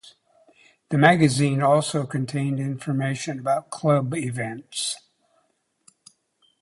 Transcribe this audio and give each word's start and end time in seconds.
The 0.89 0.97
magazine 0.97 1.61
also 1.61 2.07
contained 2.07 2.59
information 2.59 3.37
about 3.37 3.69
club 3.69 4.15
events. 4.15 4.95